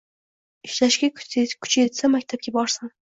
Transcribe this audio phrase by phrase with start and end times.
[0.67, 2.93] Ishlashga kuchi yetsa maktabga borsin.